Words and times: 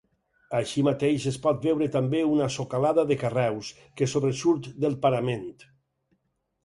Així 0.59 0.83
mateix 0.87 1.27
es 1.31 1.35
pot 1.43 1.59
veure 1.65 1.89
també 1.95 2.23
una 2.37 2.47
socolada 2.57 3.05
de 3.11 3.19
carreus 3.25 3.71
que 4.01 4.09
sobresurt 4.15 4.71
del 4.87 4.97
parament. 5.05 5.47